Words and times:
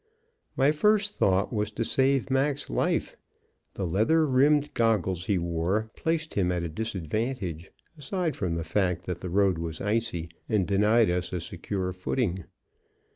My 0.57 0.71
first 0.71 1.11
thought 1.15 1.53
was 1.53 1.69
to 1.73 1.83
save 1.85 2.31
Mac's 2.31 2.71
life. 2.71 3.15
The 3.75 3.85
leather 3.85 4.25
rimmed 4.25 4.73
goggles 4.73 5.25
he 5.27 5.37
wore 5.37 5.91
placed 5.95 6.33
him 6.33 6.51
at 6.51 6.63
a 6.63 6.69
disadvantage, 6.69 7.69
aside 7.95 8.35
from 8.35 8.55
the 8.55 8.63
fact 8.63 9.05
that 9.05 9.21
the 9.21 9.29
road 9.29 9.59
was 9.59 9.79
icy 9.79 10.29
and 10.49 10.65
denied 10.65 11.11
us 11.11 11.31
a 11.33 11.39
secure 11.39 11.93
footing. 11.93 12.45